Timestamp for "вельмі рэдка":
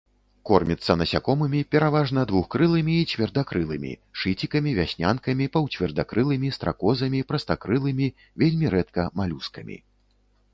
8.45-9.01